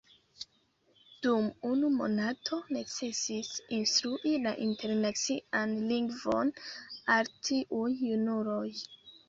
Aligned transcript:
Dum 1.25 1.49
unu 1.71 1.91
monato 1.97 2.59
necesis 2.77 3.53
instrui 3.81 4.33
la 4.47 4.55
Internacian 4.71 5.79
Lingvon 5.93 6.53
al 7.19 7.33
tiuj 7.47 7.89
junuloj. 8.11 8.69